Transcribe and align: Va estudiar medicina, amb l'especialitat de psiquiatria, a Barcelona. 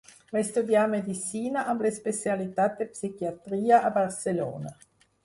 Va 0.35 0.39
estudiar 0.43 0.85
medicina, 0.93 1.65
amb 1.73 1.85
l'especialitat 1.87 2.79
de 2.81 2.87
psiquiatria, 2.95 3.83
a 3.91 3.93
Barcelona. 3.99 4.73